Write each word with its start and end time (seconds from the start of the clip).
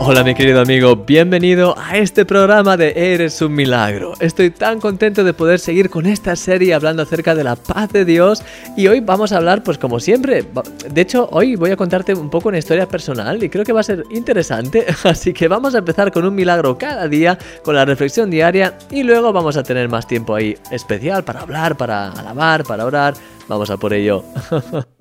Hola 0.00 0.22
mi 0.22 0.34
querido 0.34 0.60
amigo, 0.60 0.94
bienvenido 0.94 1.74
a 1.76 1.98
este 1.98 2.24
programa 2.24 2.76
de 2.76 2.92
Eres 2.94 3.42
un 3.42 3.52
Milagro. 3.52 4.14
Estoy 4.20 4.50
tan 4.50 4.80
contento 4.80 5.24
de 5.24 5.34
poder 5.34 5.58
seguir 5.58 5.90
con 5.90 6.06
esta 6.06 6.36
serie 6.36 6.72
hablando 6.72 7.02
acerca 7.02 7.34
de 7.34 7.42
la 7.42 7.56
paz 7.56 7.92
de 7.92 8.04
Dios 8.04 8.42
y 8.76 8.86
hoy 8.86 9.00
vamos 9.00 9.32
a 9.32 9.38
hablar 9.38 9.64
pues 9.64 9.76
como 9.76 9.98
siempre. 9.98 10.46
De 10.88 11.00
hecho, 11.00 11.28
hoy 11.32 11.56
voy 11.56 11.72
a 11.72 11.76
contarte 11.76 12.14
un 12.14 12.30
poco 12.30 12.48
una 12.48 12.58
historia 12.58 12.86
personal 12.86 13.42
y 13.42 13.48
creo 13.48 13.64
que 13.64 13.72
va 13.72 13.80
a 13.80 13.82
ser 13.82 14.04
interesante, 14.10 14.86
así 15.02 15.32
que 15.34 15.48
vamos 15.48 15.74
a 15.74 15.78
empezar 15.78 16.12
con 16.12 16.24
un 16.24 16.34
milagro 16.34 16.78
cada 16.78 17.08
día, 17.08 17.36
con 17.64 17.74
la 17.74 17.84
reflexión 17.84 18.30
diaria 18.30 18.78
y 18.90 19.02
luego 19.02 19.32
vamos 19.32 19.56
a 19.56 19.64
tener 19.64 19.88
más 19.88 20.06
tiempo 20.06 20.36
ahí 20.36 20.56
especial 20.70 21.24
para 21.24 21.40
hablar, 21.40 21.76
para 21.76 22.12
alabar, 22.12 22.62
para 22.62 22.86
orar. 22.86 23.14
Vamos 23.48 23.68
a 23.68 23.76
por 23.76 23.92
ello. 23.92 24.24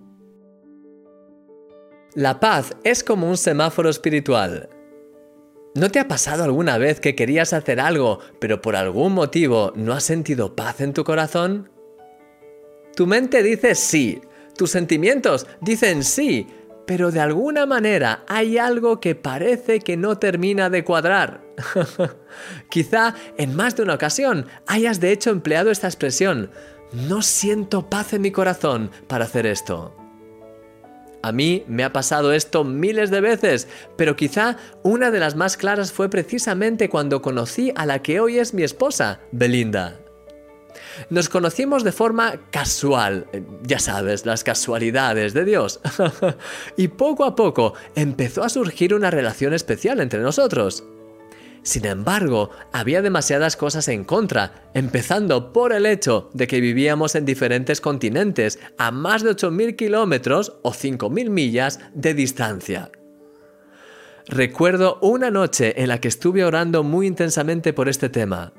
La 2.16 2.40
paz 2.40 2.76
es 2.84 3.04
como 3.04 3.30
un 3.30 3.38
semáforo 3.38 3.90
espiritual. 3.92 4.70
¿No 5.78 5.92
te 5.92 6.00
ha 6.00 6.08
pasado 6.08 6.44
alguna 6.44 6.80
vez 6.80 7.00
que 7.00 7.14
querías 7.14 7.54
hacer 7.54 7.80
algo, 7.80 8.18
pero 8.40 8.64
por 8.64 8.76
algún 8.76 9.14
motivo 9.14 9.74
no 9.76 9.94
has 9.94 10.06
sentido 10.06 10.56
paz 10.56 10.82
en 10.82 10.92
tu 10.92 11.04
corazón? 11.04 11.70
Tu 12.96 13.06
mente 13.06 13.44
dice 13.44 13.76
sí, 13.76 14.20
tus 14.58 14.72
sentimientos 14.72 15.46
dicen 15.62 16.04
sí, 16.04 16.48
pero 16.88 17.12
de 17.12 17.20
alguna 17.20 17.68
manera 17.68 18.24
hay 18.28 18.58
algo 18.58 19.00
que 19.00 19.14
parece 19.14 19.80
que 19.80 19.98
no 19.98 20.18
termina 20.18 20.72
de 20.72 20.84
cuadrar. 20.84 21.44
Quizá 22.70 23.14
en 23.38 23.56
más 23.56 23.76
de 23.76 23.84
una 23.84 23.94
ocasión 23.94 24.48
hayas 24.66 25.00
de 25.00 25.12
hecho 25.12 25.30
empleado 25.30 25.70
esta 25.70 25.86
expresión, 25.86 26.50
no 26.92 27.22
siento 27.22 27.88
paz 27.88 28.14
en 28.14 28.24
mi 28.24 28.32
corazón 28.32 28.90
para 29.08 29.26
hacer 29.26 29.46
esto. 29.46 30.07
A 31.28 31.34
mí 31.34 31.66
me 31.68 31.84
ha 31.84 31.92
pasado 31.92 32.32
esto 32.32 32.64
miles 32.64 33.12
de 33.12 33.20
veces, 33.20 33.68
pero 33.98 34.16
quizá 34.16 34.56
una 34.82 35.12
de 35.12 35.20
las 35.20 35.36
más 35.36 35.58
claras 35.58 35.92
fue 35.92 36.10
precisamente 36.10 36.88
cuando 36.88 37.22
conocí 37.22 37.74
a 37.76 37.86
la 37.86 38.02
que 38.02 38.22
hoy 38.22 38.40
es 38.40 38.54
mi 38.54 38.64
esposa, 38.64 39.20
Belinda. 39.34 40.00
Nos 41.10 41.28
conocimos 41.28 41.84
de 41.84 41.92
forma 41.92 42.40
casual, 42.50 43.28
ya 43.62 43.80
sabes, 43.80 44.26
las 44.26 44.46
casualidades 44.46 45.34
de 45.34 45.44
Dios. 45.44 45.82
y 46.78 46.88
poco 46.88 47.26
a 47.26 47.36
poco 47.36 47.74
empezó 47.94 48.44
a 48.44 48.50
surgir 48.50 48.94
una 48.94 49.12
relación 49.12 49.54
especial 49.54 50.00
entre 50.00 50.22
nosotros. 50.22 50.86
Sin 51.68 51.86
embargo, 51.86 52.50
había 52.72 53.02
demasiadas 53.02 53.58
cosas 53.58 53.90
en 53.90 54.06
contra, 54.06 54.72
empezando 54.74 55.52
por 55.52 55.74
el 55.74 55.86
hecho 55.86 56.30
de 56.34 56.48
que 56.48 56.62
vivíamos 56.62 57.14
en 57.16 57.26
diferentes 57.26 57.82
continentes 57.82 58.58
a 58.78 58.90
más 58.92 59.22
de 59.22 59.32
8.000 59.32 59.76
kilómetros 59.76 60.60
o 60.62 60.72
5.000 60.72 61.30
millas 61.30 61.82
de 61.94 62.14
distancia. 62.14 62.90
Recuerdo 64.28 64.98
una 65.02 65.30
noche 65.30 65.82
en 65.82 65.90
la 65.90 66.00
que 66.00 66.08
estuve 66.08 66.46
orando 66.46 66.84
muy 66.84 67.06
intensamente 67.06 67.74
por 67.74 67.90
este 67.90 68.08
tema. 68.08 68.54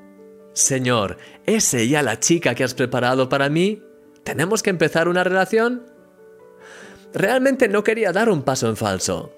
Señor, 0.53 1.17
¿es 1.47 1.73
ella 1.73 2.03
la 2.03 2.21
chica 2.21 2.55
que 2.55 2.65
has 2.65 2.75
preparado 2.75 3.31
para 3.31 3.49
mí? 3.49 3.83
¿Tenemos 4.23 4.63
que 4.63 4.69
empezar 4.69 5.09
una 5.09 5.25
relación? 5.25 5.87
Realmente 7.15 7.69
no 7.69 7.83
quería 7.83 8.13
dar 8.13 8.29
un 8.29 8.43
paso 8.43 8.69
en 8.69 8.77
falso. 8.77 9.38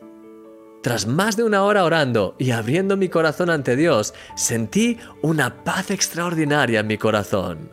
Tras 0.82 1.06
más 1.06 1.36
de 1.36 1.44
una 1.44 1.64
hora 1.64 1.84
orando 1.84 2.34
y 2.38 2.52
abriendo 2.52 2.96
mi 2.96 3.10
corazón 3.10 3.50
ante 3.50 3.76
Dios, 3.76 4.14
sentí 4.34 4.98
una 5.20 5.62
paz 5.62 5.90
extraordinaria 5.90 6.80
en 6.80 6.86
mi 6.86 6.96
corazón. 6.96 7.70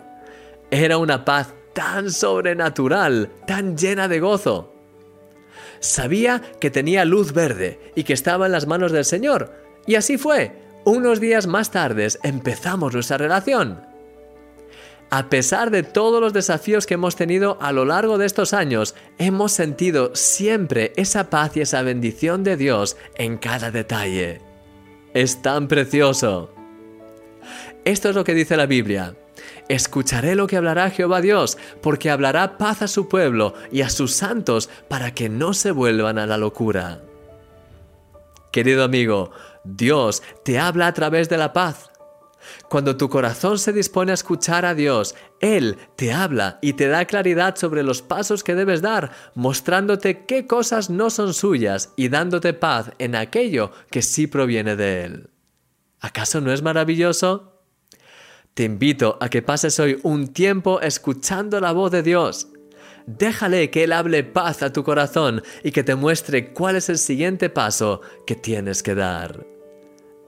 Era 0.71 0.97
una 0.97 1.23
paz 1.23 1.53
tan 1.73 2.11
sobrenatural, 2.11 3.31
tan 3.45 3.77
llena 3.77 4.09
de 4.09 4.19
gozo. 4.19 4.73
Sabía 5.79 6.41
que 6.59 6.69
tenía 6.69 7.05
luz 7.05 7.31
verde 7.31 7.93
y 7.95 8.03
que 8.03 8.13
estaba 8.13 8.47
en 8.47 8.51
las 8.51 8.67
manos 8.67 8.91
del 8.91 9.05
Señor. 9.05 9.53
Y 9.85 9.95
así 9.95 10.17
fue. 10.17 10.67
Unos 10.83 11.21
días 11.21 11.47
más 11.47 11.71
tarde 11.71 12.07
empezamos 12.23 12.93
nuestra 12.93 13.17
relación. 13.17 13.86
A 15.09 15.29
pesar 15.29 15.71
de 15.71 15.83
todos 15.83 16.19
los 16.19 16.33
desafíos 16.33 16.85
que 16.85 16.95
hemos 16.95 17.15
tenido 17.15 17.57
a 17.61 17.71
lo 17.71 17.85
largo 17.85 18.17
de 18.17 18.25
estos 18.25 18.53
años, 18.53 18.93
hemos 19.17 19.53
sentido 19.53 20.11
siempre 20.15 20.91
esa 20.97 21.29
paz 21.29 21.55
y 21.55 21.61
esa 21.61 21.81
bendición 21.81 22.43
de 22.43 22.57
Dios 22.57 22.97
en 23.15 23.37
cada 23.37 23.71
detalle. 23.71 24.41
Es 25.13 25.41
tan 25.41 25.69
precioso. 25.69 26.53
Esto 27.85 28.09
es 28.09 28.15
lo 28.15 28.25
que 28.25 28.33
dice 28.33 28.57
la 28.57 28.65
Biblia. 28.65 29.15
Escucharé 29.69 30.35
lo 30.35 30.45
que 30.45 30.57
hablará 30.57 30.89
Jehová 30.89 31.21
Dios, 31.21 31.57
porque 31.81 32.09
hablará 32.09 32.57
paz 32.57 32.81
a 32.81 32.87
su 32.89 33.07
pueblo 33.07 33.53
y 33.71 33.81
a 33.81 33.89
sus 33.89 34.13
santos 34.13 34.69
para 34.89 35.13
que 35.13 35.29
no 35.29 35.53
se 35.53 35.71
vuelvan 35.71 36.17
a 36.19 36.25
la 36.25 36.37
locura. 36.37 37.01
Querido 38.51 38.83
amigo, 38.83 39.31
Dios 39.63 40.21
te 40.43 40.59
habla 40.59 40.87
a 40.87 40.93
través 40.93 41.29
de 41.29 41.37
la 41.37 41.53
paz. 41.53 41.91
Cuando 42.69 42.97
tu 42.97 43.09
corazón 43.09 43.59
se 43.59 43.73
dispone 43.73 44.11
a 44.11 44.15
escuchar 44.15 44.65
a 44.65 44.75
Dios, 44.75 45.15
Él 45.39 45.77
te 45.95 46.13
habla 46.13 46.59
y 46.61 46.73
te 46.73 46.87
da 46.87 47.05
claridad 47.05 47.55
sobre 47.55 47.83
los 47.83 48.01
pasos 48.01 48.43
que 48.43 48.55
debes 48.55 48.81
dar, 48.81 49.11
mostrándote 49.35 50.25
qué 50.25 50.47
cosas 50.47 50.89
no 50.89 51.09
son 51.09 51.33
suyas 51.33 51.93
y 51.95 52.09
dándote 52.09 52.53
paz 52.53 52.91
en 52.99 53.15
aquello 53.15 53.71
que 53.91 54.01
sí 54.01 54.27
proviene 54.27 54.75
de 54.75 55.03
Él. 55.03 55.29
¿Acaso 55.99 56.41
no 56.41 56.51
es 56.51 56.61
maravilloso? 56.61 57.61
Te 58.53 58.63
invito 58.63 59.17
a 59.21 59.29
que 59.29 59.41
pases 59.41 59.79
hoy 59.79 59.99
un 60.03 60.29
tiempo 60.29 60.81
escuchando 60.81 61.59
la 61.59 61.71
voz 61.71 61.91
de 61.91 62.03
Dios. 62.03 62.47
Déjale 63.05 63.69
que 63.69 63.83
Él 63.83 63.93
hable 63.93 64.23
paz 64.23 64.63
a 64.63 64.73
tu 64.73 64.83
corazón 64.83 65.41
y 65.63 65.71
que 65.71 65.83
te 65.83 65.95
muestre 65.95 66.53
cuál 66.53 66.75
es 66.75 66.89
el 66.89 66.97
siguiente 66.97 67.49
paso 67.49 68.01
que 68.25 68.35
tienes 68.35 68.83
que 68.83 68.95
dar. 68.95 69.56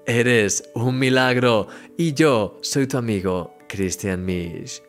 Eres 0.09 0.64
un 0.74 0.97
milagro 0.97 1.68
y 1.96 2.16
yo 2.16 2.58
soy 2.64 2.88
tu 2.88 2.97
amigo 2.97 3.53
Christian 3.68 4.25
Misch. 4.25 4.81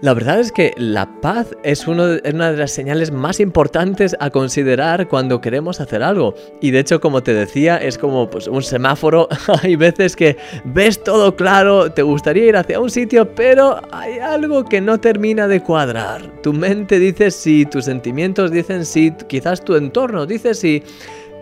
La 0.00 0.14
verdad 0.14 0.40
es 0.40 0.52
que 0.52 0.72
la 0.78 1.20
paz 1.20 1.48
es, 1.62 1.86
una 1.86 2.06
de 2.06 2.56
las 2.56 2.70
señales 2.70 3.10
más 3.10 3.38
importantes 3.38 4.16
a 4.20 4.30
considerar 4.30 5.06
cuando 5.08 5.42
queremos 5.42 5.82
hacer 5.82 6.02
algo. 6.02 6.34
Y 6.62 6.70
de 6.70 6.78
hecho, 6.78 6.98
como 6.98 7.22
te 7.22 7.34
decía, 7.34 7.76
es 7.76 7.98
como 7.98 8.30
pues, 8.30 8.48
un 8.48 8.62
semáforo. 8.62 9.28
hay 9.62 9.76
veces 9.76 10.16
que 10.16 10.38
ves 10.64 11.04
todo 11.04 11.36
claro, 11.36 11.92
te 11.92 12.00
gustaría 12.00 12.46
ir 12.46 12.56
hacia 12.56 12.80
un 12.80 12.88
sitio, 12.88 13.34
pero 13.34 13.82
hay 13.92 14.18
algo 14.18 14.64
que 14.64 14.80
no 14.80 14.98
termina 14.98 15.46
de 15.46 15.62
cuadrar. 15.62 16.40
Tu 16.40 16.54
mente 16.54 16.98
dice 16.98 17.30
sí, 17.30 17.66
tus 17.66 17.84
sentimientos 17.84 18.50
dicen 18.50 18.86
sí, 18.86 19.12
quizás 19.28 19.62
tu 19.62 19.74
entorno 19.74 20.24
dice 20.24 20.54
sí 20.54 20.82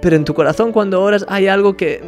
pero 0.04 0.16
en 0.16 0.26
tu 0.26 0.34
corazón 0.34 0.70
cuando 0.70 1.02
oras 1.02 1.24
hay 1.30 1.48
algo 1.48 1.78
que 1.78 1.98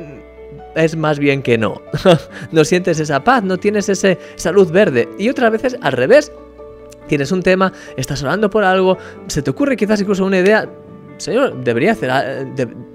es 0.75 0.97
más 0.97 1.19
bien 1.19 1.43
que 1.43 1.57
no. 1.57 1.81
no 2.53 2.63
sientes 2.67 3.01
esa 3.01 3.25
paz, 3.25 3.43
no 3.43 3.57
tienes 3.57 3.89
esa 3.89 4.53
luz 4.53 4.71
verde. 4.71 5.09
Y 5.19 5.31
otras 5.31 5.51
veces 5.51 5.79
al 5.81 5.93
revés. 5.93 6.31
Tienes 7.09 7.33
un 7.33 7.43
tema, 7.43 7.73
estás 7.97 8.23
orando 8.23 8.51
por 8.51 8.65
algo, 8.65 8.99
se 9.29 9.41
te 9.41 9.49
ocurre 9.49 9.77
quizás 9.77 9.99
incluso 10.01 10.27
una 10.27 10.41
idea, 10.41 10.69
Señor, 11.17 11.65
debería 11.65 11.93
hacer, 11.93 12.11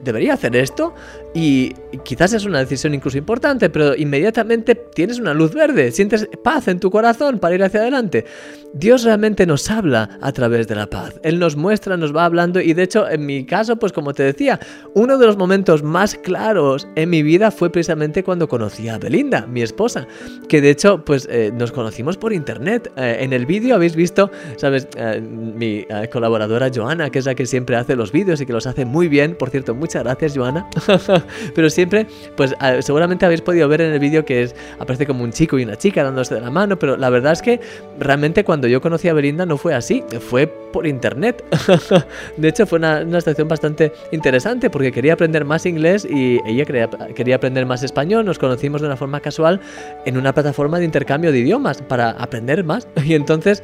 debería 0.03 0.33
hacer 0.35 0.55
esto 0.55 0.93
y 1.33 1.73
quizás 2.03 2.33
es 2.33 2.45
una 2.45 2.59
decisión 2.59 2.93
incluso 2.93 3.17
importante, 3.17 3.69
pero 3.69 3.95
inmediatamente 3.95 4.75
tienes 4.75 5.19
una 5.19 5.33
luz 5.33 5.53
verde, 5.53 5.91
sientes 5.91 6.27
paz 6.43 6.67
en 6.67 6.79
tu 6.79 6.91
corazón 6.91 7.39
para 7.39 7.55
ir 7.55 7.63
hacia 7.63 7.81
adelante. 7.81 8.25
Dios 8.73 9.03
realmente 9.03 9.45
nos 9.45 9.69
habla 9.69 10.17
a 10.21 10.31
través 10.31 10.67
de 10.67 10.75
la 10.75 10.87
paz. 10.87 11.19
Él 11.23 11.39
nos 11.39 11.55
muestra, 11.55 11.97
nos 11.97 12.15
va 12.15 12.25
hablando 12.25 12.59
y 12.59 12.73
de 12.73 12.83
hecho 12.83 13.09
en 13.09 13.25
mi 13.25 13.45
caso, 13.45 13.77
pues 13.77 13.91
como 13.93 14.13
te 14.13 14.23
decía, 14.23 14.59
uno 14.93 15.17
de 15.17 15.25
los 15.25 15.37
momentos 15.37 15.83
más 15.83 16.15
claros 16.15 16.87
en 16.95 17.09
mi 17.09 17.23
vida 17.23 17.51
fue 17.51 17.69
precisamente 17.69 18.23
cuando 18.23 18.47
conocí 18.47 18.89
a 18.89 18.97
Belinda, 18.97 19.45
mi 19.47 19.61
esposa, 19.61 20.07
que 20.49 20.61
de 20.61 20.69
hecho 20.69 21.03
pues 21.03 21.27
eh, 21.31 21.51
nos 21.53 21.71
conocimos 21.71 22.17
por 22.17 22.33
internet. 22.33 22.91
Eh, 22.97 23.17
en 23.21 23.33
el 23.33 23.45
vídeo 23.45 23.75
habéis 23.75 23.95
visto, 23.95 24.31
sabes, 24.57 24.87
eh, 24.95 25.21
mi 25.21 25.85
colaboradora 26.11 26.69
Joana, 26.73 27.09
que 27.09 27.19
es 27.19 27.25
la 27.25 27.35
que 27.35 27.45
siempre 27.45 27.75
hace 27.75 27.95
los 27.95 28.11
vídeos 28.11 28.41
y 28.41 28.45
que 28.45 28.53
los 28.53 28.67
hace 28.67 28.85
muy 28.85 29.07
bien. 29.07 29.35
Por 29.35 29.49
cierto, 29.49 29.75
muchas 29.75 30.03
gracias 30.03 30.33
Joana. 30.35 30.67
Pero 31.55 31.69
siempre, 31.69 32.07
pues 32.35 32.55
seguramente 32.81 33.25
habéis 33.25 33.41
podido 33.41 33.67
ver 33.67 33.81
en 33.81 33.93
el 33.93 33.99
vídeo 33.99 34.25
que 34.25 34.43
es, 34.43 34.55
aparece 34.79 35.05
como 35.05 35.23
un 35.23 35.31
chico 35.31 35.59
y 35.59 35.63
una 35.63 35.77
chica 35.77 36.03
dándose 36.03 36.35
de 36.35 36.41
la 36.41 36.49
mano, 36.49 36.77
pero 36.77 36.97
la 36.97 37.09
verdad 37.09 37.33
es 37.33 37.41
que 37.41 37.59
realmente 37.99 38.43
cuando 38.43 38.67
yo 38.67 38.81
conocí 38.81 39.07
a 39.07 39.13
Belinda 39.13 39.45
no 39.45 39.57
fue 39.57 39.73
así, 39.73 40.03
fue 40.19 40.47
por 40.47 40.87
internet. 40.87 41.43
de 42.37 42.47
hecho, 42.47 42.65
fue 42.65 42.79
una, 42.79 43.01
una 43.01 43.19
situación 43.19 43.47
bastante 43.47 43.91
interesante 44.11 44.69
porque 44.69 44.91
quería 44.91 45.13
aprender 45.13 45.45
más 45.45 45.65
inglés 45.65 46.07
y 46.09 46.39
ella 46.45 46.65
quería, 46.65 46.89
quería 47.15 47.35
aprender 47.35 47.65
más 47.65 47.83
español. 47.83 48.25
Nos 48.25 48.39
conocimos 48.39 48.81
de 48.81 48.87
una 48.87 48.97
forma 48.97 49.19
casual 49.19 49.59
en 50.05 50.17
una 50.17 50.33
plataforma 50.33 50.79
de 50.79 50.85
intercambio 50.85 51.31
de 51.31 51.39
idiomas 51.39 51.81
para 51.81 52.11
aprender 52.11 52.63
más. 52.63 52.87
Y 53.11 53.15
entonces 53.15 53.61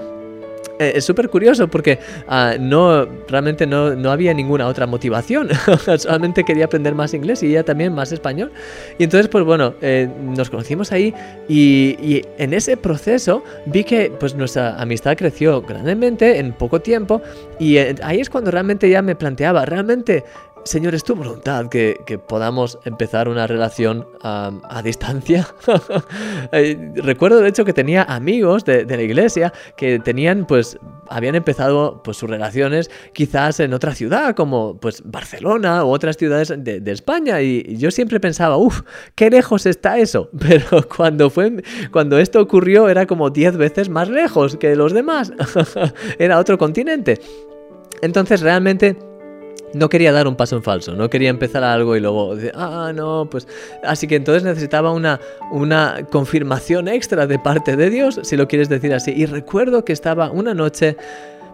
es 0.79 1.05
súper 1.05 1.29
curioso 1.29 1.67
porque 1.67 1.99
ah, 2.27 2.55
no, 2.59 3.05
realmente 3.27 3.65
no, 3.65 3.95
no, 3.95 4.11
había 4.11 4.33
ninguna 4.33 4.67
otra 4.67 4.87
motivación. 4.87 5.49
Solamente 5.97 6.43
quería 6.43 6.65
aprender 6.65 6.95
más 6.95 7.13
inglés 7.13 7.43
y 7.43 7.47
ella 7.47 7.63
también 7.63 7.93
más 7.93 8.11
español. 8.11 8.51
Y 8.97 9.03
entonces, 9.03 9.27
pues 9.27 9.43
bueno, 9.43 9.73
eh, 9.81 10.09
nos 10.21 10.49
conocimos 10.49 10.91
ahí 10.91 11.13
y, 11.47 11.97
y, 12.01 12.21
en 12.37 12.53
ese 12.53 12.77
proceso 12.77 13.43
vi 13.65 13.83
que 13.83 14.11
pues 14.19 14.35
nuestra 14.35 14.79
amistad 14.79 15.15
creció 15.17 15.61
grandemente 15.61 16.39
en 16.39 16.53
poco 16.53 16.81
tiempo 16.81 17.21
y 17.59 17.77
eh, 17.77 17.95
ahí 18.03 18.19
es 18.19 18.29
cuando 18.29 18.51
realmente 18.51 18.89
ya 18.89 19.01
me 19.01 19.15
planteaba, 19.15 19.65
realmente 19.65 20.23
Señor, 20.67 20.93
es 20.95 21.03
tu 21.03 21.15
voluntad 21.15 21.69
que, 21.69 22.19
podamos 22.27 22.77
empezar 22.83 23.29
una 23.29 23.47
relación 23.47 24.05
a 24.21 24.81
distancia. 24.83 25.47
Eh, 26.51 26.91
recuerdo 26.95 27.39
de 27.39 27.49
hecho 27.49 27.65
que 27.65 27.73
tenía 27.73 28.03
amigos 28.03 28.63
de, 28.63 28.85
la 28.85 29.01
iglesia 29.01 29.51
que 29.75 29.99
tenían, 29.99 30.45
pues, 30.45 30.77
habían 31.09 31.35
empezado 31.35 32.01
pues, 32.03 32.17
sus 32.17 32.29
relaciones 32.29 32.89
quizás 33.13 33.59
en 33.59 33.73
otra 33.73 33.93
ciudad, 33.93 34.35
como 34.35 34.77
pues 34.77 35.01
Barcelona 35.03 35.83
u 35.83 35.89
otras 35.89 36.17
ciudades 36.17 36.53
de, 36.57 36.91
España. 36.91 37.41
Y 37.41 37.77
yo 37.77 37.91
siempre 37.91 38.19
pensaba, 38.19 38.57
uff, 38.57 38.81
qué 39.15 39.29
lejos 39.29 39.65
está 39.65 39.97
eso. 39.97 40.29
Pero 40.39 40.87
cuando, 40.87 41.29
fue, 41.29 41.63
cuando 41.91 42.17
esto 42.17 42.41
ocurrió 42.41 42.87
era 42.89 43.05
como 43.05 43.29
10 43.29 43.57
veces 43.57 43.89
más 43.89 44.09
lejos 44.09 44.55
que 44.57 44.75
los 44.75 44.93
demás. 44.93 45.33
era 46.19 46.39
otro 46.39 46.57
continente. 46.57 47.19
Entonces 48.01 48.41
realmente 48.41 48.95
no 49.77 49.89
quería 49.89 50.11
dar 50.11 50.27
un 50.27 50.35
paso 50.35 50.55
en 50.55 50.63
falso, 50.63 50.93
no 50.93 51.09
quería 51.09 51.29
empezar 51.29 51.63
algo 51.63 51.95
y 51.95 51.99
luego 51.99 52.35
ah, 52.55 52.91
no, 52.93 53.27
pues... 53.29 53.47
Así 53.83 54.07
que 54.07 54.15
entonces 54.15 54.43
necesitaba 54.43 54.91
una, 54.91 55.19
una 55.51 56.05
confirmación 56.11 56.87
extra 56.87 57.27
de 57.27 57.39
parte 57.39 57.75
de 57.75 57.89
Dios, 57.89 58.19
si 58.23 58.35
lo 58.35 58.47
quieres 58.47 58.69
decir 58.69 58.93
así. 58.93 59.11
Y 59.15 59.25
recuerdo 59.25 59.85
que 59.85 59.93
estaba 59.93 60.31
una 60.31 60.53
noche 60.53 60.97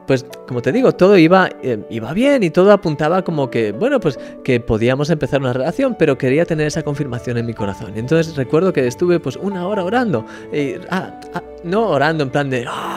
pues 0.05 0.25
como 0.47 0.61
te 0.61 0.71
digo, 0.71 0.91
todo 0.93 1.17
iba, 1.17 1.49
eh, 1.61 1.79
iba 1.89 2.13
bien 2.13 2.43
y 2.43 2.49
todo 2.49 2.71
apuntaba 2.71 3.23
como 3.23 3.49
que, 3.49 3.71
bueno, 3.71 3.99
pues 3.99 4.19
que 4.43 4.59
podíamos 4.59 5.09
empezar 5.09 5.41
una 5.41 5.53
relación, 5.53 5.95
pero 5.97 6.17
quería 6.17 6.45
tener 6.45 6.67
esa 6.67 6.83
confirmación 6.83 7.37
en 7.37 7.45
mi 7.45 7.53
corazón. 7.53 7.93
Entonces 7.95 8.35
recuerdo 8.35 8.73
que 8.73 8.85
estuve 8.87 9.19
pues 9.19 9.37
una 9.37 9.67
hora 9.67 9.83
orando, 9.83 10.25
y, 10.51 10.75
ah, 10.89 11.19
ah, 11.33 11.43
no 11.63 11.89
orando 11.89 12.23
en 12.23 12.29
plan 12.29 12.49
de, 12.49 12.65
ah, 12.67 12.92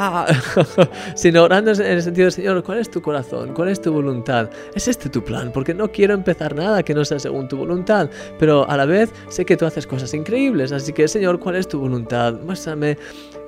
sino 1.14 1.44
orando 1.44 1.72
en 1.72 1.80
el 1.82 2.02
sentido 2.02 2.26
de, 2.26 2.30
Señor, 2.30 2.62
¿cuál 2.62 2.78
es 2.78 2.90
tu 2.90 3.00
corazón? 3.00 3.52
¿Cuál 3.54 3.68
es 3.68 3.80
tu 3.80 3.92
voluntad? 3.92 4.50
¿Es 4.74 4.88
este 4.88 5.08
tu 5.08 5.22
plan? 5.22 5.50
Porque 5.52 5.74
no 5.74 5.90
quiero 5.90 6.14
empezar 6.14 6.54
nada 6.54 6.82
que 6.82 6.94
no 6.94 7.04
sea 7.04 7.18
según 7.18 7.48
tu 7.48 7.56
voluntad, 7.56 8.08
pero 8.38 8.68
a 8.68 8.76
la 8.76 8.86
vez 8.86 9.10
sé 9.28 9.44
que 9.44 9.56
tú 9.56 9.66
haces 9.66 9.86
cosas 9.86 10.12
increíbles, 10.14 10.72
así 10.72 10.92
que, 10.92 11.06
Señor, 11.08 11.38
¿cuál 11.38 11.56
es 11.56 11.68
tu 11.68 11.78
voluntad? 11.78 12.34
Muéstrame 12.44 12.96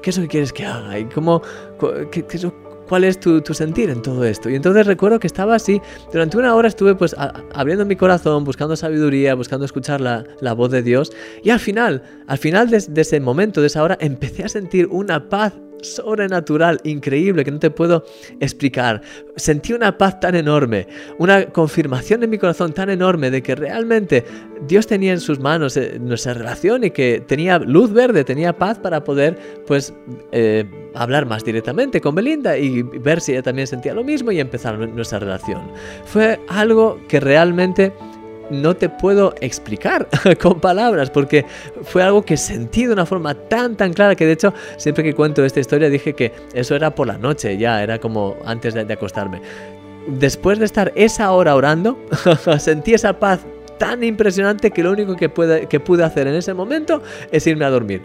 qué 0.02 0.10
es 0.10 0.16
lo 0.16 0.22
que 0.25 0.28
quieres 0.28 0.52
que 0.52 0.66
haga 0.66 0.99
y 0.99 1.04
cómo, 1.06 1.43
qué, 2.10 2.25
cuál 2.93 3.05
es 3.05 3.19
tu, 3.19 3.43
sentir 3.55 3.88
en 3.88 4.02
todo 4.02 4.22
esto. 4.22 4.50
Y 4.50 4.55
entonces 4.55 4.87
recuerdo 4.87 5.19
que 5.19 5.26
estaba 5.26 5.55
así, 5.55 5.81
durante 6.12 6.37
una 6.37 6.55
hora 6.55 6.69
estuve 6.69 6.94
pues 6.94 7.16
abriendo 7.55 7.87
mi 7.87 7.96
corazón, 7.96 8.44
buscando 8.44 8.76
sabiduría, 8.76 9.34
buscando 9.34 9.64
escuchar 9.64 10.02
la, 10.02 10.52
voz 10.52 10.70
de 10.70 10.82
Dios. 10.82 11.10
Y 11.43 11.48
al 11.48 11.58
final, 11.58 12.02
al 12.26 12.37
final 12.37 12.69
de, 12.69 13.00
ese 13.00 13.19
momento, 13.19 13.62
de 13.62 13.69
esa 13.69 13.82
hora, 13.82 13.96
empecé 13.98 14.44
a 14.44 14.48
sentir 14.48 14.88
una 14.88 15.31
paz 15.31 15.55
sobrenatural, 15.82 16.81
increíble, 16.84 17.44
que 17.44 17.50
no 17.50 17.58
te 17.58 17.70
puedo 17.70 18.05
explicar. 18.40 19.02
Sentí 19.37 19.73
una 19.73 19.99
paz 19.99 20.20
tan 20.20 20.34
enorme, 20.34 20.87
una 21.19 21.46
confirmación 21.46 22.23
en 22.23 22.31
mi 22.31 22.38
corazón 22.38 22.73
tan 22.73 22.90
enorme 22.90 23.31
de 23.31 23.43
que 23.43 23.55
realmente 23.55 24.25
Dios 24.67 24.87
tenía 24.87 25.12
en 25.12 25.20
sus 25.20 25.38
manos 25.38 25.76
eh, 25.76 25.99
nuestra 26.00 26.34
relación 26.34 26.84
y 26.84 26.90
que 26.90 27.23
tenía 27.26 27.58
luz 27.58 27.93
verde, 27.93 28.25
tenía 28.25 28.56
paz 28.56 28.79
para 28.79 29.05
poder, 29.05 29.38
pues, 29.67 29.93
eh, 30.32 30.64
hablar 30.94 31.26
más 31.26 31.44
directamente 31.44 32.00
con 32.00 32.14
Belinda 32.14 32.56
y 32.56 32.82
ver 32.82 33.20
si 33.20 33.32
ella 33.32 33.43
también 33.43 33.67
sentía 33.67 33.94
lo 33.94 34.05
mismo 34.05 34.31
y 34.32 34.40
empezar 34.40 34.79
nuestra 34.79 35.19
relación. 35.19 35.62
Fue 36.05 36.40
algo 36.49 37.00
que 37.08 37.20
realmente 37.20 37.93
no 38.52 38.76
te 38.76 38.88
puedo 38.88 39.34
explicar 39.40 40.08
con 40.40 40.60
palabras, 40.60 41.10
porque 41.10 41.44
fue 41.82 42.02
algo 42.02 42.22
que 42.22 42.37
sentí 42.37 42.87
de 42.87 42.93
una 42.93 43.06
forma 43.06 43.34
tan, 43.34 43.76
tan 43.76 43.93
clara 43.93 44.14
que 44.14 44.26
de 44.26 44.32
hecho, 44.32 44.52
siempre 44.76 45.02
que 45.02 45.14
cuento 45.14 45.44
esta 45.44 45.60
historia 45.60 45.88
dije 45.88 46.14
que 46.14 46.32
eso 46.54 46.76
era 46.76 46.94
por 46.94 47.06
la 47.06 47.19
noche, 47.19 47.56
ya 47.56 47.82
era 47.82 47.99
como 47.99 48.37
antes 48.44 48.75
de, 48.75 48.84
de 48.84 48.94
acostarme. 48.94 49.40
Después 50.06 50.58
de 50.58 50.64
estar 50.64 50.93
esa 50.94 51.31
hora 51.32 51.54
orando, 51.54 51.99
sentí 52.58 52.94
esa 52.94 53.19
paz 53.19 53.40
tan 53.82 54.05
impresionante 54.05 54.70
que 54.70 54.81
lo 54.81 54.93
único 54.93 55.17
que, 55.17 55.29
pude, 55.29 55.67
que 55.67 55.81
pude 55.81 56.05
hacer 56.05 56.29
en 56.29 56.37
ese 56.37 56.55
momento 56.55 57.02
es 57.32 57.44
irme 57.49 57.64
a 57.64 57.70
dormir. 57.70 58.00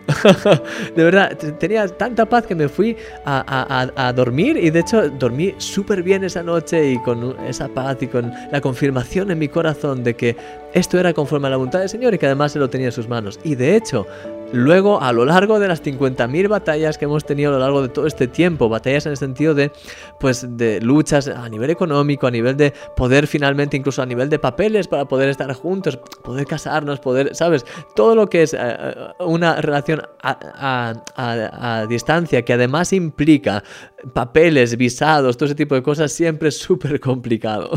de 0.96 1.04
verdad, 1.04 1.38
tenía 1.60 1.88
tanta 1.88 2.26
paz 2.26 2.48
que 2.48 2.56
me 2.56 2.68
fui 2.68 2.98
a, 3.26 3.92
a, 3.96 4.08
a 4.08 4.12
dormir 4.12 4.58
y 4.58 4.72
de 4.72 4.80
hecho 4.80 5.08
dormí 5.08 5.54
súper 5.60 6.02
bien 6.02 6.24
esa 6.24 6.42
noche 6.42 6.94
y 6.94 6.98
con 7.04 7.36
esa 7.46 7.68
paz 7.68 7.98
y 8.02 8.08
con 8.08 8.34
la 8.52 8.60
confirmación 8.60 9.30
en 9.30 9.38
mi 9.38 9.50
corazón 9.50 10.04
de 10.04 10.16
que 10.16 10.36
esto 10.74 11.00
era 11.00 11.14
conforme 11.14 11.46
a 11.46 11.52
la 11.52 11.58
voluntad 11.58 11.82
del 11.82 11.90
Señor 11.90 12.16
y 12.16 12.18
que 12.18 12.26
además 12.26 12.54
se 12.54 12.58
lo 12.58 12.72
tenía 12.72 12.88
en 12.88 12.92
sus 12.92 13.08
manos. 13.08 13.40
Y 13.44 13.54
de 13.54 13.76
hecho, 13.76 14.08
Luego, 14.54 15.02
a 15.02 15.12
lo 15.12 15.26
largo 15.26 15.60
de 15.60 15.68
las 15.68 15.84
50.000 15.84 16.48
batallas 16.48 16.98
que 16.98 17.06
hemos 17.06 17.26
tenido 17.26 17.50
a 17.50 17.54
lo 17.54 17.60
largo 17.60 17.82
de 17.82 17.90
todo 17.90 18.08
este 18.08 18.28
tiempo, 18.28 18.70
batallas 18.70 19.06
en 19.06 19.12
el 19.12 19.18
sentido 19.18 19.54
de, 19.54 19.72
pues, 20.20 20.46
de 20.58 20.80
luchas 20.80 21.28
a 21.28 21.50
nivel 21.50 21.70
económico, 21.70 22.28
a 22.28 22.32
nivel 22.32 22.56
de 22.56 22.74
poder 22.96 23.28
finalmente, 23.28 23.76
incluso 23.76 24.02
a 24.02 24.06
nivel 24.06 24.30
de 24.30 24.40
papeles 24.40 24.88
para 24.88 25.06
poder 25.06 25.30
estar 25.30 25.52
juntos, 25.54 25.98
poder 26.24 26.46
casarnos, 26.46 27.00
poder, 27.00 27.36
¿sabes? 27.36 27.66
Todo 27.94 28.16
lo 28.16 28.30
que 28.30 28.44
es 28.44 28.54
eh, 28.54 28.60
eh, 28.60 28.96
una 29.20 29.62
relación 29.62 30.02
a, 30.24 31.86
distancia 31.90 32.44
que 32.44 32.54
además 32.54 32.94
implica 32.94 33.64
papeles, 34.14 34.78
visados, 34.78 35.36
todo 35.36 35.48
ese 35.48 35.56
tipo 35.56 35.76
de 35.76 35.84
cosas, 35.84 36.12
siempre 36.12 36.50
es 36.50 36.58
súper 36.58 37.00
complicado. 37.00 37.72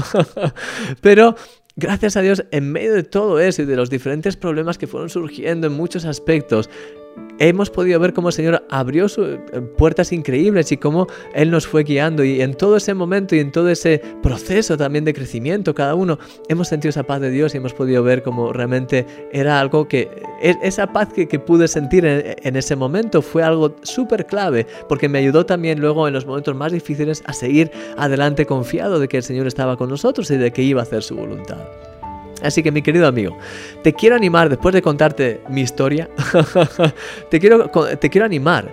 Pero 1.01 1.35
gracias 1.77 2.17
a 2.17 2.23
Dios, 2.23 2.45
en 2.51 2.71
medio 2.73 2.95
de 2.95 3.03
todo 3.03 3.41
eso 3.41 3.63
y 3.63 3.67
de 3.67 3.77
los 3.77 3.91
diferentes 3.91 4.37
problemas 4.37 4.79
que 4.79 4.87
fueron 4.87 5.09
surgiendo 5.11 5.67
en 5.67 5.73
muchos 5.73 6.05
aspectos, 6.05 6.71
hemos 7.41 7.71
podido 7.71 7.99
ver 7.99 8.13
cómo 8.13 8.29
el 8.29 8.35
Señor 8.35 8.65
abrió 8.69 9.07
eh, 9.07 9.39
puertas 9.77 10.13
increíbles 10.13 10.71
y 10.71 10.77
cómo 10.77 11.09
Él 11.35 11.51
nos 11.51 11.67
fue 11.67 11.83
guiando. 11.83 12.23
Y 12.23 12.41
en 12.41 12.55
todo 12.55 12.77
ese 12.77 12.95
momento 12.95 13.35
y 13.35 13.41
en 13.41 13.51
todo 13.51 13.69
ese 13.71 14.01
proceso 14.23 14.77
también 14.77 15.05
de 15.05 15.15
crecimiento, 15.15 15.75
cada 15.75 15.95
uno 15.95 16.19
hemos 16.49 16.69
sentido 16.69 16.91
esa 16.91 17.03
paz 17.03 17.21
de 17.21 17.31
Dios 17.31 17.55
y 17.55 17.57
hemos 17.57 17.73
podido 17.73 18.03
ver 18.03 18.23
cómo 18.23 18.53
realmente 18.53 19.07
era 19.33 19.59
algo 19.59 19.89
que, 19.89 20.09
e, 20.41 20.55
esa 20.63 20.93
paz 20.93 21.09
que, 21.13 21.27
pude 21.41 21.67
sentir 21.69 22.05
en, 22.05 22.37
en, 22.43 22.57
ese 22.57 22.77
momento 22.77 23.23
fue 23.23 23.43
algo 23.43 23.75
súper 23.83 24.27
clave, 24.27 24.67
porque 24.89 25.09
me 25.09 25.19
ayudó 25.19 25.47
también 25.47 25.81
luego 25.81 26.07
en 26.07 26.13
los 26.13 26.27
momentos 26.27 26.55
más 26.55 26.71
difíciles 26.71 27.23
a 27.25 27.33
seguir 27.33 27.71
adelante 27.97 28.45
confiado 28.45 29.01
de 29.01 29.09
que 29.09 29.17
el 29.17 29.23
Señor 29.23 29.47
estaba 29.47 29.79
con 29.79 29.89
nosotros 29.89 30.31
y 30.31 30.37
de 30.37 30.53
que 30.53 30.63
iba 30.63 30.81
a 30.81 30.85
hacer 30.85 31.03
su 31.03 31.17
voluntad. 31.17 31.90
Así 32.43 32.63
que 32.63 32.73
mi 32.73 32.83
querido 32.83 33.07
amigo, 33.07 33.37
te 33.83 33.93
quiero 33.93 34.17
animar, 34.17 34.49
después 34.49 34.75
de 34.75 34.83
contarte 34.83 35.41
mi 35.49 35.63
historia, 35.63 36.09
te, 37.31 37.41
quiero, 37.41 37.69
te 37.69 38.11
quiero 38.11 38.27
animar 38.27 38.71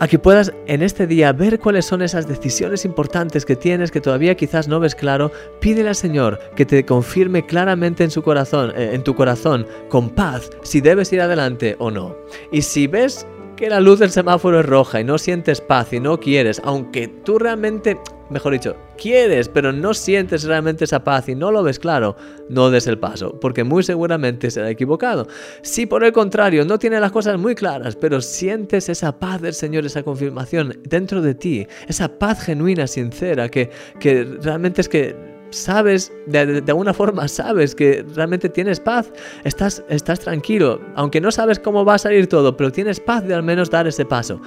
a 0.00 0.06
que 0.06 0.18
puedas 0.18 0.52
en 0.66 0.82
este 0.82 1.06
día 1.06 1.32
ver 1.32 1.58
cuáles 1.58 1.86
son 1.86 2.02
esas 2.02 2.28
decisiones 2.28 2.84
importantes 2.84 3.44
que 3.44 3.56
tienes 3.56 3.90
que 3.90 4.00
todavía 4.00 4.36
quizás 4.36 4.68
no 4.68 4.80
ves 4.80 4.94
claro. 4.94 5.32
Pídele 5.60 5.88
al 5.88 5.96
Señor 5.96 6.38
que 6.54 6.64
te 6.64 6.84
confirme 6.84 7.44
claramente 7.44 8.04
en 8.04 8.10
su 8.10 8.22
corazón, 8.22 8.72
eh, 8.76 8.90
en 8.92 9.02
tu 9.02 9.14
corazón, 9.14 9.66
con 9.88 10.10
paz, 10.10 10.50
si 10.62 10.80
debes 10.80 11.12
ir 11.12 11.20
adelante 11.20 11.76
o 11.78 11.90
no. 11.90 12.16
Y 12.52 12.62
si 12.62 12.86
ves 12.86 13.26
que 13.56 13.68
la 13.68 13.80
luz 13.80 13.98
del 13.98 14.10
semáforo 14.10 14.60
es 14.60 14.66
roja 14.66 15.00
y 15.00 15.04
no 15.04 15.18
sientes 15.18 15.60
paz 15.60 15.92
y 15.92 15.98
no 15.98 16.20
quieres, 16.20 16.60
aunque 16.64 17.08
tú 17.08 17.40
realmente 17.40 17.98
mejor 18.30 18.52
dicho, 18.52 18.76
quieres, 18.96 19.48
pero 19.48 19.72
no 19.72 19.94
sientes 19.94 20.44
realmente 20.44 20.84
esa 20.84 21.04
paz 21.04 21.28
y 21.28 21.34
no 21.34 21.50
lo 21.50 21.62
ves 21.62 21.78
claro, 21.78 22.16
no 22.48 22.70
des 22.70 22.86
el 22.86 22.98
paso, 22.98 23.38
porque 23.40 23.64
muy 23.64 23.82
seguramente 23.82 24.50
será 24.50 24.70
equivocado. 24.70 25.26
Si 25.62 25.86
por 25.86 26.04
el 26.04 26.12
contrario 26.12 26.64
no 26.64 26.78
tienes 26.78 27.00
las 27.00 27.12
cosas 27.12 27.38
muy 27.38 27.54
claras, 27.54 27.96
pero 27.96 28.20
sientes 28.20 28.88
esa 28.88 29.18
paz 29.18 29.40
del 29.40 29.54
Señor, 29.54 29.86
esa 29.86 30.02
confirmación 30.02 30.80
dentro 30.84 31.22
de 31.22 31.34
ti, 31.34 31.66
esa 31.86 32.18
paz 32.18 32.42
genuina, 32.42 32.86
sincera, 32.86 33.48
que, 33.48 33.70
que 34.00 34.24
realmente 34.42 34.80
es 34.80 34.88
que 34.88 35.38
sabes, 35.50 36.12
de, 36.26 36.62
alguna 36.66 36.92
forma 36.92 37.26
sabes 37.28 37.74
que 37.74 38.04
realmente 38.14 38.48
tienes 38.48 38.80
paz, 38.80 39.12
estás, 39.44 39.82
estás 39.88 40.20
tranquilo, 40.20 40.80
aunque 40.94 41.20
no 41.20 41.30
sabes 41.30 41.58
cómo 41.58 41.84
va 41.84 41.94
a 41.94 41.98
salir 41.98 42.26
todo, 42.26 42.56
pero 42.56 42.70
tienes 42.70 43.00
paz 43.00 43.26
de 43.26 43.34
al 43.34 43.42
menos 43.42 43.70
dar 43.70 43.86
ese 43.86 44.04
paso 44.04 44.40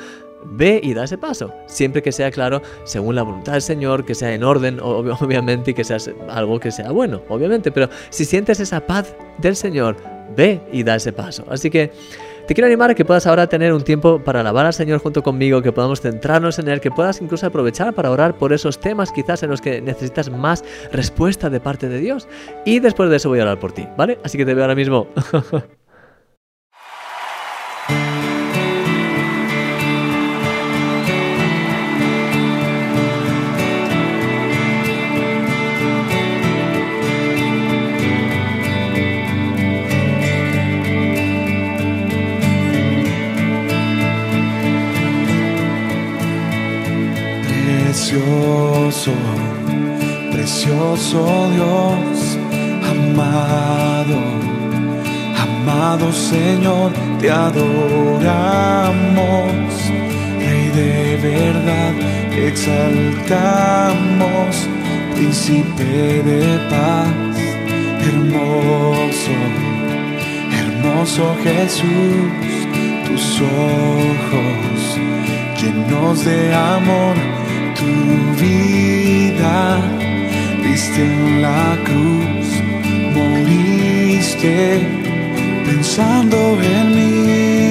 ve 0.45 0.79
y 0.83 0.93
da 0.93 1.03
ese 1.03 1.17
paso. 1.17 1.53
Siempre 1.67 2.01
que 2.01 2.12
sea 2.12 2.31
claro, 2.31 2.62
según 2.83 3.15
la 3.15 3.24
voluntad 3.24 3.53
del 3.53 3.62
Señor, 3.62 4.05
que 4.05 4.15
sea 4.15 4.33
en 4.33 4.43
orden, 4.43 4.79
obviamente, 4.81 5.71
y 5.71 5.74
que 5.74 5.83
sea 5.83 5.98
algo 6.29 6.60
que 6.60 6.71
sea 6.71 6.91
bueno, 6.91 7.21
obviamente. 7.29 7.71
Pero 7.71 7.89
si 8.10 8.25
sientes 8.25 8.60
esa 8.60 8.86
paz 8.86 9.15
del 9.38 9.55
Señor, 9.55 9.98
ve 10.36 10.62
y 10.71 10.83
da 10.83 10.95
ese 10.95 11.13
paso. 11.13 11.45
Así 11.50 11.69
que 11.69 11.91
te 12.48 12.55
quiero 12.55 12.67
animar 12.67 12.91
a 12.91 12.95
que 12.95 13.05
puedas 13.05 13.27
ahora 13.27 13.48
tener 13.48 13.71
un 13.71 13.83
tiempo 13.83 14.19
para 14.24 14.41
alabar 14.41 14.65
al 14.65 14.74
Señor 14.74 15.00
junto 15.00 15.24
conmigo, 15.24 15.62
que 15.62 15.71
podamos 15.71 16.01
centrarnos 16.01 16.60
en 16.60 16.67
Él, 16.67 16.81
que 16.81 16.91
puedas 16.91 17.21
incluso 17.21 17.45
aprovechar 17.48 17.93
para 17.93 18.12
orar 18.12 18.38
por 18.38 18.51
esos 18.51 18.79
temas 18.79 19.12
quizás 19.12 19.43
en 19.43 19.51
los 19.51 19.62
que 19.62 19.81
necesitas 19.81 20.29
más 20.29 20.63
respuesta 20.91 21.50
de 21.50 21.60
parte 21.60 21.88
de 21.88 22.00
Dios. 22.00 22.27
Y 22.65 22.79
después 22.79 23.10
de 23.10 23.17
eso 23.17 23.29
voy 23.29 23.39
a 23.39 23.43
orar 23.43 23.60
por 23.60 23.71
ti, 23.71 23.88
¿vale? 23.98 24.19
Así 24.24 24.38
que 24.38 24.45
te 24.45 24.53
veo 24.53 24.63
ahora 24.63 24.75
mismo. 24.75 25.07
hermoso, 48.51 49.12
precioso 50.31 51.50
Dios, 51.55 52.38
amado, 52.89 54.20
amado 55.38 56.12
Señor, 56.12 56.91
te 57.20 57.29
adoramos, 57.29 57.62
Rey 60.39 60.70
de 60.70 61.17
verdad, 61.22 61.93
exaltamos, 62.36 63.48
príncipe 65.15 66.24
de 66.24 66.60
paz, 66.70 67.38
hermoso, 68.01 69.31
hermoso 70.60 71.24
Jesús, 71.43 72.31
tus 73.08 73.41
ojos 73.41 75.00
llenos 75.62 76.25
de 76.25 76.53
amor, 76.53 77.15
tu 77.81 77.93
vida 78.43 79.81
viste 80.63 81.01
en 81.01 81.41
la 81.41 81.77
cruz, 81.88 82.47
moriste 83.15 84.55
pensando 85.65 86.38
en 86.75 86.85
mí. 86.95 87.70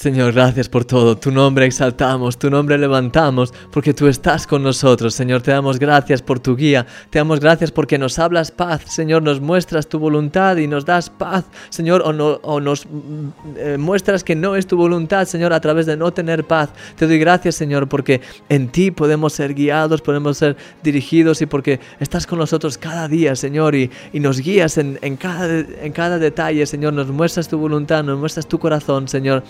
Señor, 0.00 0.32
gracias 0.32 0.66
por 0.70 0.86
todo. 0.86 1.14
Tu 1.18 1.30
nombre 1.30 1.66
exaltamos, 1.66 2.38
tu 2.38 2.48
nombre 2.48 2.78
levantamos, 2.78 3.52
porque 3.70 3.92
tú 3.92 4.06
estás 4.06 4.46
con 4.46 4.62
nosotros. 4.62 5.12
Señor, 5.12 5.42
te 5.42 5.50
damos 5.50 5.78
gracias 5.78 6.22
por 6.22 6.40
tu 6.40 6.56
guía. 6.56 6.86
Te 7.10 7.18
damos 7.18 7.38
gracias 7.38 7.70
porque 7.70 7.98
nos 7.98 8.18
hablas 8.18 8.50
paz. 8.50 8.80
Señor, 8.86 9.22
nos 9.22 9.42
muestras 9.42 9.86
tu 9.88 9.98
voluntad 9.98 10.56
y 10.56 10.66
nos 10.66 10.86
das 10.86 11.10
paz. 11.10 11.44
Señor, 11.68 12.00
o, 12.02 12.14
no- 12.14 12.40
o 12.42 12.60
nos 12.60 12.86
mm, 12.86 13.28
eh, 13.58 13.76
muestras 13.78 14.24
que 14.24 14.34
no 14.34 14.56
es 14.56 14.66
tu 14.66 14.78
voluntad, 14.78 15.26
Señor, 15.26 15.52
a 15.52 15.60
través 15.60 15.84
de 15.84 15.98
no 15.98 16.10
tener 16.14 16.44
paz. 16.44 16.70
Te 16.96 17.06
doy 17.06 17.18
gracias, 17.18 17.56
Señor, 17.56 17.86
porque 17.86 18.22
en 18.48 18.68
ti 18.70 18.90
podemos 18.92 19.34
ser 19.34 19.52
guiados, 19.52 20.00
podemos 20.00 20.38
ser 20.38 20.56
dirigidos 20.82 21.42
y 21.42 21.46
porque 21.46 21.78
estás 21.98 22.26
con 22.26 22.38
nosotros 22.38 22.78
cada 22.78 23.06
día, 23.06 23.36
Señor, 23.36 23.74
y, 23.74 23.90
y 24.14 24.20
nos 24.20 24.38
guías 24.40 24.78
en, 24.78 24.98
en 25.02 25.18
cada, 25.18 25.58
en 25.58 25.92
cada 25.92 26.18
detalle, 26.18 26.64
Señor. 26.64 26.94
Nos 26.94 27.08
muestras 27.08 27.48
tu 27.48 27.58
voluntad, 27.58 28.02
nos 28.02 28.18
muestras 28.18 28.46
tu 28.48 28.58
corazón, 28.58 29.06
Señor. 29.06 29.42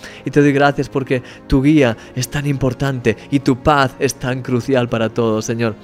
Doy 0.43 0.53
gracias 0.53 0.89
porque 0.89 1.23
tu 1.47 1.63
guía 1.63 1.97
es 2.15 2.29
tan 2.29 2.47
importante 2.47 3.17
y 3.31 3.41
tu 3.41 3.63
paz 3.63 3.95
es 3.99 4.15
tan 4.15 4.43
crucial 4.43 4.89
para 4.89 5.09
todos, 5.09 5.45
Señor. 5.45 5.75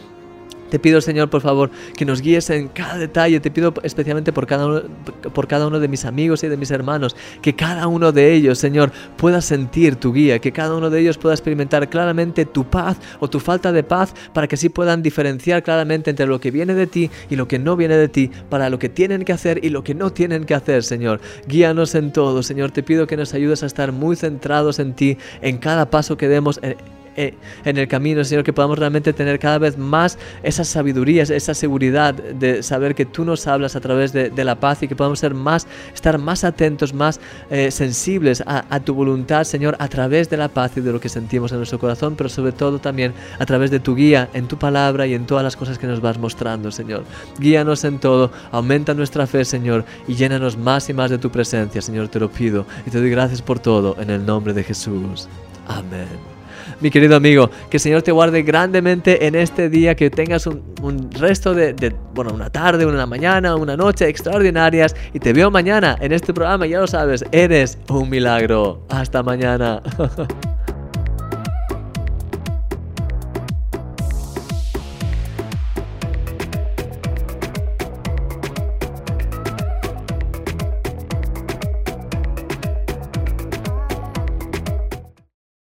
Te 0.77 0.81
pido, 0.81 1.01
Señor, 1.01 1.31
por 1.31 1.41
favor, 1.41 1.71
que 1.97 2.05
nos 2.05 2.21
guíes 2.21 2.51
en 2.51 2.69
cada 2.69 2.99
detalle. 2.99 3.41
Te 3.41 3.51
pido 3.51 3.73
especialmente 3.83 4.31
por 4.31 4.47
cada, 4.47 4.67
uno, 4.67 4.83
por 5.33 5.49
cada 5.49 5.69
uno 5.69 5.81
de 5.81 5.89
mis 5.89 6.05
amigos 6.05 6.45
y 6.45 6.49
de 6.49 6.59
mis 6.59 6.71
hermanos, 6.71 7.17
que 7.41 7.57
cada 7.57 7.87
uno 7.87 8.13
de 8.13 8.35
ellos, 8.35 8.59
Señor, 8.59 8.93
pueda 9.17 9.41
sentir 9.41 9.97
tu 9.97 10.13
guía, 10.13 10.39
que 10.39 10.53
cada 10.53 10.75
uno 10.75 10.91
de 10.91 11.01
ellos 11.01 11.17
pueda 11.17 11.35
experimentar 11.35 11.89
claramente 11.89 12.45
tu 12.45 12.69
paz 12.69 12.99
o 13.21 13.31
tu 13.31 13.41
falta 13.41 13.73
de 13.73 13.85
paz, 13.85 14.13
para 14.35 14.47
que 14.49 14.57
así 14.57 14.69
puedan 14.69 15.03
diferenciar 15.03 15.63
claramente 15.63 16.11
entre 16.11 16.27
lo 16.27 16.41
que 16.41 16.51
viene 16.51 16.75
de 16.75 16.87
ti 16.87 17.11
y 17.31 17.37
lo 17.37 17.49
que 17.49 17.59
no 17.59 17.75
viene 17.75 17.97
de 17.97 18.09
ti, 18.09 18.31
para 18.51 18.69
lo 18.69 18.79
que 18.79 18.91
tienen 18.91 19.25
que 19.25 19.33
hacer 19.33 19.65
y 19.65 19.71
lo 19.71 19.83
que 19.83 19.95
no 19.95 20.13
tienen 20.13 20.45
que 20.45 20.53
hacer, 20.53 20.83
Señor. 20.83 21.23
Guíanos 21.49 21.95
en 21.95 22.13
todo, 22.13 22.43
Señor. 22.43 22.71
Te 22.71 22.83
pido 22.83 23.07
que 23.07 23.17
nos 23.17 23.33
ayudes 23.33 23.63
a 23.63 23.67
estar 23.67 23.93
muy 23.93 24.15
centrados 24.15 24.79
en 24.79 24.93
ti, 24.93 25.17
en 25.41 25.57
cada 25.57 25.89
paso 25.89 26.19
que 26.19 26.29
demos. 26.29 26.61
Eh, 26.63 26.77
en 27.17 27.77
el 27.79 27.89
camino, 27.89 28.25
Señor, 28.25 28.45
que 28.45 28.53
podamos 28.53 28.79
realmente 28.79 29.13
tener 29.13 29.39
cada 29.39 29.59
vez 29.59 29.77
más 29.79 30.19
esa 30.43 30.65
sabiduría, 30.65 31.23
esa 31.23 31.55
seguridad 31.55 32.15
de 32.15 32.63
saber 32.63 32.95
que 32.95 33.07
tú 33.07 33.25
nos 33.25 33.47
hablas 33.47 33.77
a 33.77 33.81
través 33.81 34.13
de, 34.13 34.31
la 34.47 34.55
paz 34.55 34.83
y 34.83 34.89
que 34.89 34.95
podamos 34.95 35.19
ser 35.19 35.35
más, 35.35 35.67
estar 35.93 36.19
más 36.19 36.45
atentos, 36.45 36.95
más 36.95 37.21
eh, 37.51 37.71
sensibles 37.71 38.45
a, 38.47 38.81
tu 38.81 38.95
voluntad, 38.95 39.43
Señor, 39.45 39.77
a 39.81 39.89
través 39.89 40.31
de 40.31 40.37
la 40.37 40.49
paz 40.49 40.77
y 40.77 40.81
de 40.81 40.93
lo 40.93 41.01
que 41.01 41.09
sentimos 41.09 41.51
en 41.51 41.59
nuestro 41.59 41.79
corazón, 41.81 42.15
pero 42.17 42.29
sobre 42.29 42.53
todo 42.53 42.79
también 42.79 43.13
a 43.39 43.47
través 43.47 43.71
de 43.71 43.81
tu 43.81 43.97
guía, 43.97 44.29
en 44.35 44.47
tu 44.47 44.57
palabra 44.57 45.07
y 45.07 45.15
en 45.15 45.27
todas 45.27 45.43
las 45.43 45.57
cosas 45.57 45.79
que 45.79 45.87
nos 45.87 46.01
vas 46.01 46.19
mostrando, 46.19 46.71
Señor. 46.71 47.05
Guíanos 47.39 47.83
en 47.85 47.99
todo, 47.99 48.31
aumenta 48.53 48.95
nuestra 48.95 49.27
fe, 49.27 49.45
Señor, 49.45 49.85
y 50.07 50.15
llénanos 50.15 50.57
más 50.57 50.89
y 50.89 50.95
más 50.95 51.11
de 51.11 51.19
tu 51.19 51.31
presencia, 51.31 51.83
Señor, 51.83 52.09
te 52.09 52.21
lo 52.21 52.31
pido 52.31 52.67
y 52.87 52.91
te 52.91 53.01
doy 53.01 53.11
gracias 53.11 53.43
por 53.43 53.59
todo 53.59 53.97
en 53.99 54.11
el 54.11 54.25
nombre 54.25 54.53
de 54.53 54.63
Jesús. 54.63 55.29
Amén 55.67 56.36
mi 56.81 56.91
querido 56.91 57.17
amigo. 57.17 57.51
Que 57.71 57.77
el 57.77 57.81
Señor 57.81 58.03
te 58.03 58.13
guarde 58.13 58.43
grandemente 58.43 59.27
en 59.27 59.35
este 59.35 59.69
día, 59.69 59.95
que 59.95 60.11
tengas 60.11 60.47
un, 60.47 61.11
resto 61.19 61.55
de, 61.55 61.73
de, 61.73 61.95
bueno, 62.15 62.33
una 62.35 62.51
tarde, 62.51 62.87
una 62.87 63.07
mañana, 63.07 63.57
una 63.57 63.77
noche 63.77 64.09
extraordinarias. 64.09 64.95
Y 65.13 65.19
te 65.19 65.33
veo 65.33 65.51
mañana 65.51 65.97
en 66.01 66.13
este 66.13 66.33
programa, 66.33 66.67
ya 66.67 66.81
lo 66.81 66.87
sabes, 66.87 67.25
eres 67.33 67.79
un 67.89 68.09
milagro. 68.11 68.83
Hasta 68.89 69.23
mañana. 69.23 69.83